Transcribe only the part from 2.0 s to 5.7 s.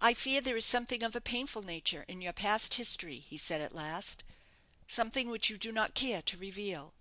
in your past history," he said, at last; "something which you